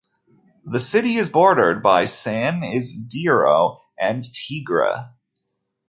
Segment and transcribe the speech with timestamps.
[0.65, 5.11] The city is bordered by San Isidro and Tigre.